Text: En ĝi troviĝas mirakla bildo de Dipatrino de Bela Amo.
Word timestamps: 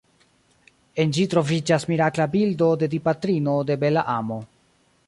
En 1.03 1.13
ĝi 1.17 1.25
troviĝas 1.33 1.85
mirakla 1.91 2.27
bildo 2.37 2.71
de 2.85 2.91
Dipatrino 2.95 3.61
de 3.71 3.79
Bela 3.87 4.11
Amo. 4.17 4.43